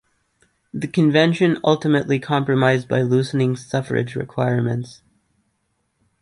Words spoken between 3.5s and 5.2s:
suffrage requirements.